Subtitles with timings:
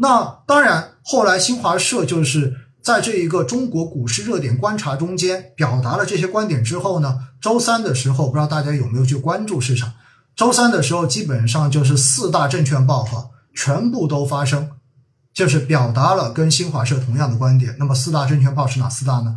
[0.00, 9.92] 那当然，后来新华社就是在这一个中国股市热点观察中间表达了这些观点之后呢，周三的时候，不知道大家有没有去关注市场？
[10.36, 14.70] 周三的时候，基本上就是四大证券报哈，全部都发生，
[15.34, 17.74] 就是表达了跟新华社同样的观点。
[17.78, 19.36] 那么四大证券报是哪四大呢？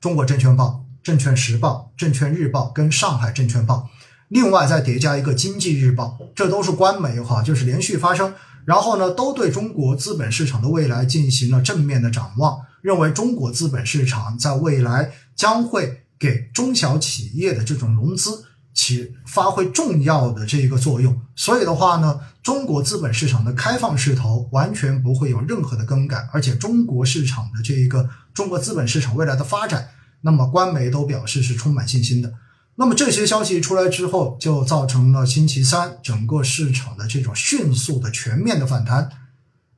[0.00, 3.88] 中国证券报、证券时报、证券日报跟上海证券报，
[4.26, 8.34] 另外再叠加一个经济日报，这都是官媒哈，就是连续发生。
[8.64, 21.20] 然后呢，都对中国资本市场的未来进行了正面的展望，认为中国资本市场在未来将会给中小企业的这种融资起发挥重要的这一个作用。
[21.34, 29.88] 所以的话呢，中国资本市场的开放势头完全不会有任何的更改，而且中国市场的这一个中国资本市场未来的发展，
[30.20, 32.32] 那么官媒都表示是充满信心的。
[32.80, 39.10] 那么这些消息出来之后，就造成了星期三整个市场的这种迅速的全面的反弹。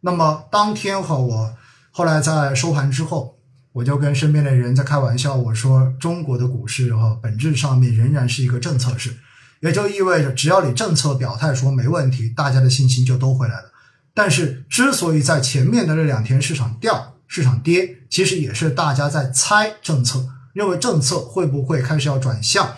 [0.03, 1.53] 那么当天哈，我
[1.91, 3.37] 后来在收盘之后，
[3.73, 9.17] 我就跟身边的人在开玩笑，我说中国的股市哈，本质上面仍然是一个政策市，
[9.63, 13.73] 也就意味着只要你政策表态说没问题，大家的信心就都回来了。
[14.15, 22.77] 但是之所以在前面的这两天市场掉、市场跌，其实也是大家在猜政策，认为政策会不会开始要转向。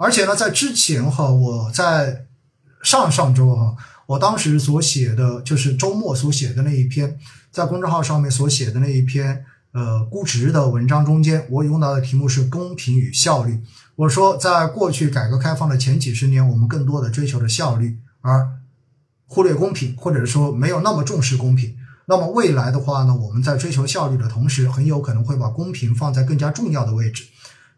[0.00, 2.26] 而且呢，在之前哈，我在
[2.84, 7.18] 上上周哈，我当时所写的就是周末所写的那一篇，
[7.50, 13.60] 在公众号上面所写的那一篇呃估值的文章中间，我用到的题目是公平与效率。
[13.96, 18.48] 我说，在过去改革开放的前几十年，我们更多的追求的效率，而
[19.26, 21.76] 忽略公平，或者说没有那么重视公平。
[22.06, 27.24] 那么未来的话呢，我们在追求效率的同时，很有可能会把公平放在更加重要的位置。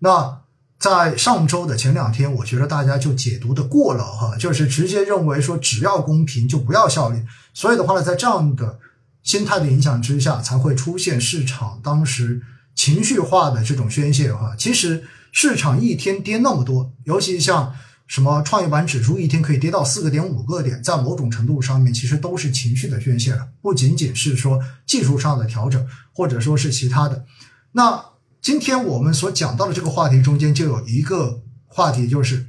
[0.00, 0.42] 那
[0.80, 7.22] 在上周的前两天，我觉得大家就解读的过了哈，就是直接认为说只要公平就不要效率，
[7.52, 8.78] 所以的话呢，在这样的
[9.22, 12.40] 心态的影响之下，才会出现市场当时
[12.74, 14.54] 情绪化的这种宣泄哈。
[14.56, 17.74] 其实市场一天跌那么多，尤其像
[18.06, 27.26] 什么创业板指数一天可以跌到四个点五个点，在某种程度上面，其实都是情绪的宣泄了，不仅仅是说技术上的调整，或者说是其他的。
[27.72, 28.02] 那。
[28.42, 32.46] 今天我们所讲到的这个话题中间就有一个话题，就是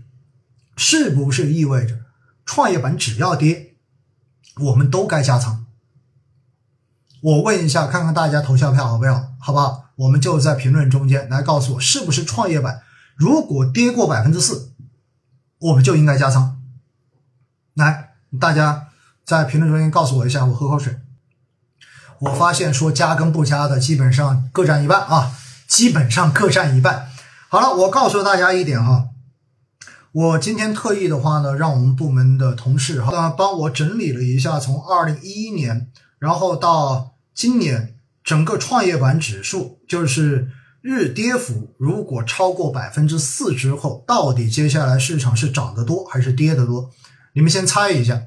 [0.78, 2.00] 是不是意味着
[2.46, 3.76] 创业板只要跌，
[4.58, 5.66] 我们都该加仓？
[7.22, 9.34] 我问一下，看看大家投票票好不好？
[9.38, 9.92] 好不好？
[9.98, 12.82] 我们就在评论中间来告诉我，是不是创业板
[13.16, 14.72] 如果跌过百分之四，
[15.60, 16.58] 我们就应该加仓？
[17.74, 18.88] 来，大家
[19.26, 21.00] 在评论中间告诉我一下，我喝口水。
[22.20, 25.38] 我发现说加跟不加的基本上各占一半啊。
[25.72, 27.08] 基本上各占一半。
[27.48, 29.06] 好了，我告诉大家一点哈，
[30.12, 35.90] 我今天特意的话呢，让我们部门的同事哈，帮我整理了一下，从二零一一年，
[36.20, 40.50] 然后到今年，整个创业板指数就是
[40.82, 46.90] 日跌幅如果超过百分之四之后，到底接下来市场是涨得多还是跌得多？
[47.32, 48.24] 你们先猜一下，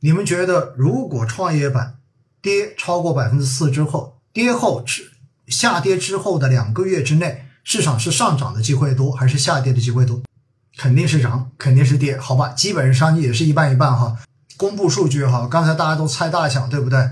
[0.00, 1.96] 你们觉得如果创业板
[2.42, 5.11] 跌超过百分之四之后，跌后只？
[5.52, 10.22] 下跌之后的两个月之内，市场是上涨的机会多还是下跌的机会多？
[10.78, 12.48] 肯定是涨，肯定是跌，好吧？
[12.48, 14.16] 基本上也是一半一半哈。
[14.56, 17.10] 公布数据哈，刚才大家都猜大小，对不对？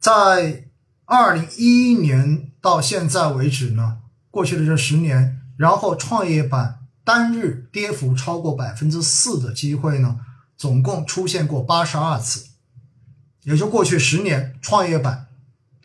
[0.00, 0.64] 在
[1.04, 3.98] 二零一一年到现在为止呢，
[4.30, 10.16] 过去的这十年，然后创业板单日跌幅超过百分之四的机会呢，
[10.56, 12.46] 总共出现过八十二次，
[13.42, 15.25] 也就过去十年创业板。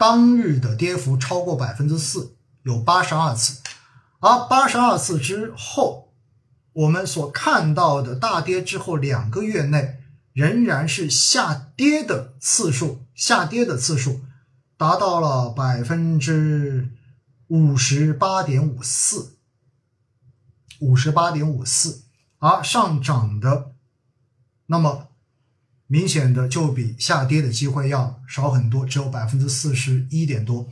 [0.02, 3.62] 当日的跌幅超过百分之四，有八十二次，
[4.20, 6.12] 而八十二次之后，
[6.74, 10.00] 我们所看到的大跌之后两个月内，
[10.34, 14.22] 仍然是下跌的次数，下跌的次数
[14.76, 16.90] 达到了百分之
[17.50, 19.38] 五十八点五四，
[20.80, 22.06] 五十八点五四，
[22.40, 23.74] 而上涨的，
[24.66, 25.11] 那么。
[25.92, 30.70] 明显的就比下跌的机会要少很多，只有百分之四十一点多。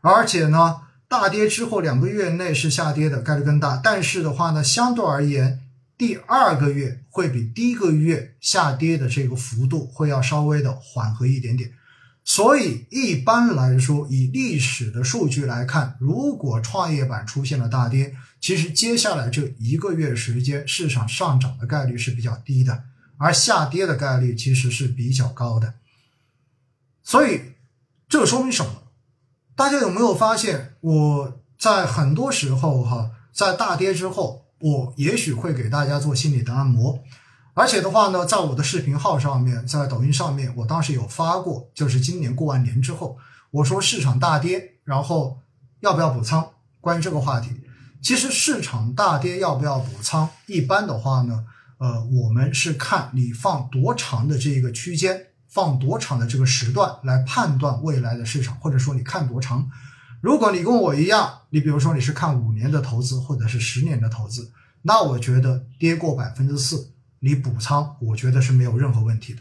[0.00, 3.76] 而且呢，大跌之后两个月内是下跌的概率更大。
[3.76, 5.60] 但是的话呢，相对而言，
[5.96, 11.70] 第二个月会比第一个月下跌的这个幅度会要稍微的缓和一点点。
[12.24, 22.82] 所以一般来说，以历史的数据来看，如果创业板出现了大跌，其实接下来这一个月时间市场上涨的概率是比较低的。
[23.18, 25.74] 而下跌的概率其实是比较高的，
[27.02, 27.52] 所以
[28.08, 28.82] 这说明什么？
[29.54, 36.98] 大家有没有发现，我在很多时候哈，在大跌之后，我也许会给大家做心理的按摩，
[37.54, 43.16] 而且的话呢，在我的视频号上面，在抖音上面，我当时有发过，就是今年过完年之后，
[43.50, 45.40] 我说市场大跌，然后
[45.80, 46.50] 要不要补仓？
[46.82, 47.62] 关于这个话题，
[48.02, 50.28] 其实市场大跌要不要补仓？
[50.46, 51.46] 一般的话呢，
[51.78, 59.70] 呃，我们是看你放多长的这个区间，放多长的这个时段来判断未来的市场，或者说你看多长。
[60.22, 64.50] 如果你跟我一样，你比如说你是看五年的投资，或者是十年的投资，
[64.82, 66.92] 那我觉得跌过百分之四。
[67.20, 69.40] 你补仓，我觉得是没有任何问题的。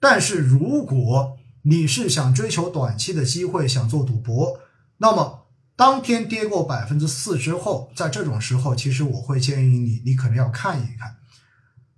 [0.00, 4.60] 但是如果你是想追求短期的机会，想做赌博，
[4.98, 5.46] 那么
[5.76, 11.16] 当天跌过百分之四之后，在这种时候，其实我会建议你，你可能要看一看。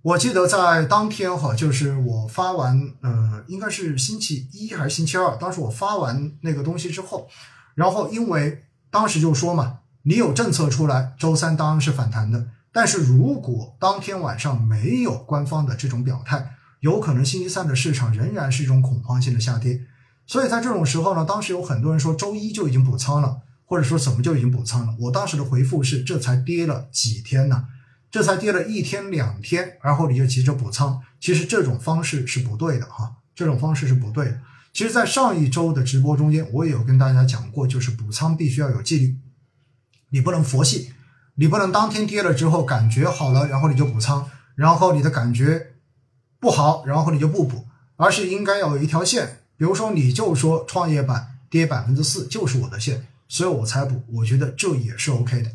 [0.05, 7.27] 我记得在当天哈，就是我发完，呃，应该是星期一还是星期二，当时我发完那个东西之后，
[7.73, 12.49] 然后因为当时就说嘛，你有政策出来，周三当然是反弹的。
[12.71, 16.51] 但是如果当天晚上没有官方的这种表态，
[16.81, 19.81] 有可能星期三的市场仍然是一种恐慌性的下跌。
[20.27, 24.93] 所以在这种时候呢，当时有很多人说周一就已经补仓了，或者说怎么就已经补仓了。
[24.99, 27.69] 我当时的回复是：这才跌了几天呢？
[28.15, 34.39] 这才跌了一天两天，然后你就急着补仓，其实这种方式是不对的哈，这种方式是不对的。
[34.71, 39.17] 其实，在上一周的直播中间，我也有跟大家讲过，就是补仓必须要有纪律，
[40.11, 40.93] 你不能佛系。
[41.33, 45.73] 你不能当天跌了之后感觉好了，然后你就补仓，然后你的感觉
[46.39, 47.67] 不好，然后你就不补，
[47.97, 49.39] 而是应该要有一条线。
[49.57, 54.01] 比如说，你就说创业板跌百分之四就是我的线，所以我才补。
[54.13, 55.51] 我觉得这也是 OK 的，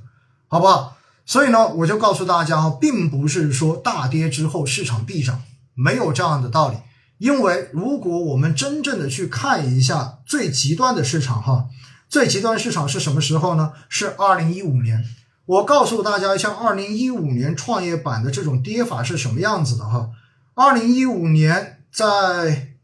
[0.46, 0.98] 好不好？
[1.24, 5.42] 所以呢，我就告诉大家哈，并不是说大跌之后市场必涨，
[5.74, 6.76] 没有这样的道理。
[7.18, 11.66] 因为如果我们真正的去看一下最极端的市场哈，
[12.08, 13.72] 最极端市场是什么时候呢？
[13.88, 15.04] 是二零一五年。
[15.46, 20.10] 我告诉大家，像二零一五年创业板的这种跌法是什么样子的哈？
[20.54, 22.76] 二零一五年在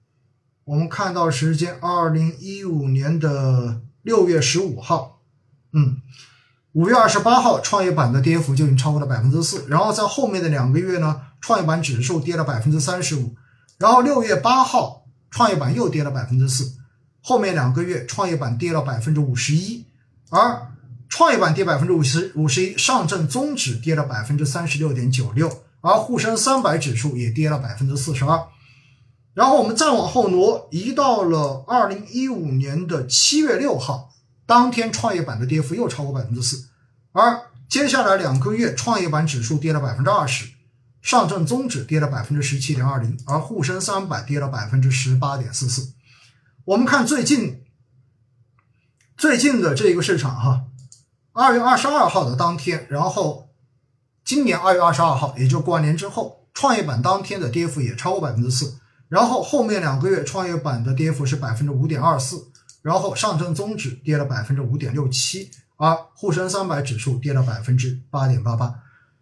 [0.64, 5.20] 我们看到时间，二零一五年的六月十五号，
[5.72, 5.98] 嗯，
[6.76, 9.64] 五月二十八号，创业板的跌幅就已经超过了百分之四。
[9.66, 13.34] 然后在后面的两个月呢，创业板指数跌了百分之三十五。
[13.78, 16.74] 然后六月八号，创业板又跌了百分之四。
[17.22, 19.86] 后面两个月，创业板跌了百分之五十一，
[20.28, 20.68] 而。
[21.08, 25.48] 创业板跌百分之五十五十一，上证综指跌了百分之三十六点九六，
[25.80, 28.42] 而沪深三百指数也跌了百分之四十二。
[29.32, 34.10] 然后我们再往后挪，移到了二零一五年的七月六号，
[34.46, 36.68] 当天创业板的跌幅又超过百分之四，
[37.12, 40.46] 而接下来两个月，创业板指数跌了百分之二十，
[41.02, 45.92] 上证综指跌了百分之十七点二零，而沪深三百跌了百分之十八点四四。
[46.64, 47.64] 我们看最近
[49.16, 50.66] 最近的这一个市场哈。
[51.32, 53.50] 二月二十二号的当天，然后
[54.24, 58.78] 今年二月二十二号，也就过完年之后，创业板当天的跌幅也超过百分之四。
[59.08, 62.48] 然后后面两个月，创业板的跌幅是百分之五点二四，
[62.86, 68.76] 然后上证综指跌了百分之五点六七，而沪深三百指数跌了百分之八点八八。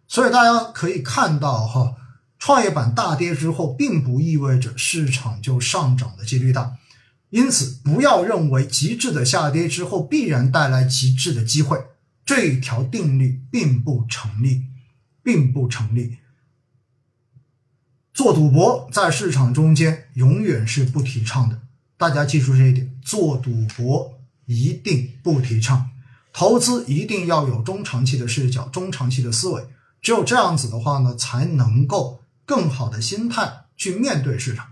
[0.07, 1.95] 所以大家可以看到，哈，
[2.37, 6.77] 创业板大跌之后，并不意味着市场就上涨的几率大。
[7.31, 11.83] 因此，不要认为极致的下跌之后必然带来极致的机会。
[12.23, 14.65] 这一条定律并不成立，
[15.23, 16.17] 并不成立。
[18.13, 21.61] 做赌博在市场中间永远是不提倡的，
[21.97, 22.91] 大家记住这一点。
[23.01, 25.91] 做赌博一定不提倡，
[26.33, 29.63] 投资一定要有中长期的视角、中长期的思维。
[30.01, 34.67] 只有这样子的话呢，才能够更好的心态去面对市场。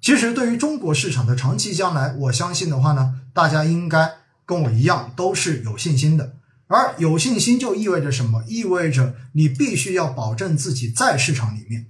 [0.00, 4.12] 其实，对于中国市场的长期将来，我相信的话呢，大家应该
[4.46, 6.36] 跟我一样都是有信心的。
[6.66, 8.44] 而有信心就意味着什么？
[8.46, 11.86] 意味着你必须要保证自己在市场里面，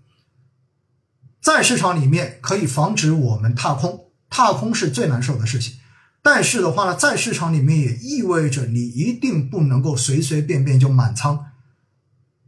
[1.40, 5.76] 在市场里面可以防止我们踏空，踏空是最难受的事情。
[6.20, 11.46] 但是的话呢，在市场里面也意味着你一定不能够随随便便就满仓，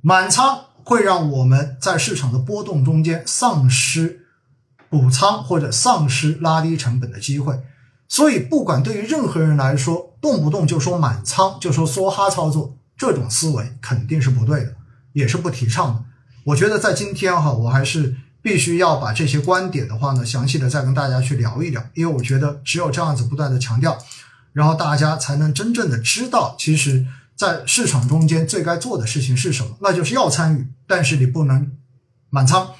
[0.01, 4.27] 满仓会让我们在市场的波动中间丧失
[4.91, 7.61] 补仓或者丧失拉低成本的机会。
[8.09, 14.75] 所以，不管对于任何人来说，动不动就说满仓，就说梭哈操作，这种思维肯定是不对的，
[15.13, 16.05] 也是不提倡的。
[16.45, 18.17] 我觉得在今天哈，我还是
[18.47, 23.99] 必须要把这些观点的话呢，详细的再跟大家去聊一聊，因为我觉得只有这样子不断的强调，
[24.53, 31.73] 然后大家才能真正的知道，其实在市场中间最该做的事情是什么，那就是要参与，但是你不能
[32.31, 32.71] 满仓。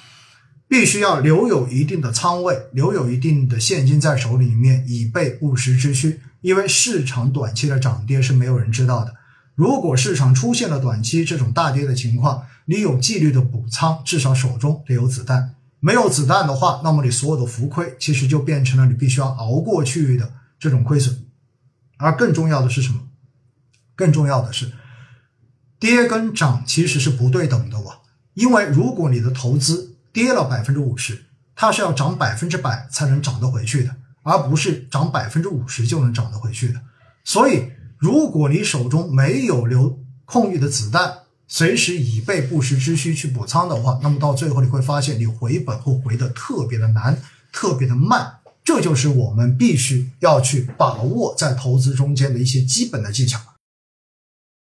[0.69, 6.21] 必须要留有一定的仓位，留有一定的现金在手里面，以备不时之需。
[6.39, 9.13] 因为市场短期的涨跌是没有人知道的。
[9.57, 15.55] 如果市场出现了短期这种大跌的情况，你有纪律的补仓，至少手中得有子弹。
[15.79, 21.25] 没有子弹的话，那么你所有的浮亏其实就变成了你必须要熬过去的这种亏损。
[21.97, 22.99] 而更重要的是什么？
[23.95, 24.71] 更重要的是，
[25.79, 27.97] 跌跟涨其实是不对等的哇。
[28.35, 36.79] 因为如果你的投资跌了百分之五十，它是要涨百分之百才能涨得回去的，而不是涨百分之五十就能涨得回去的。
[37.23, 48.39] 所以，如果你手中没有留空余的子弹，随时以备不时之需去补仓的话，那么到最后你会发现，你回本会回的特别的难，特别的慢。
[48.63, 53.39] 这就是我们必须要去把握在投资中间的一些基本的技巧。